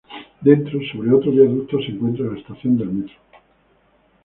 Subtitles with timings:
[0.41, 3.15] Dentro, sobre otro viaducto se encuentra la estación de metro.